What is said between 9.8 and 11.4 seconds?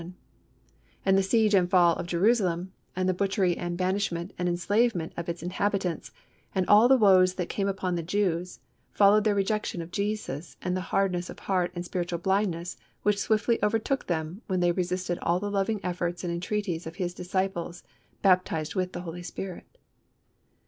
Jesus and the hardness of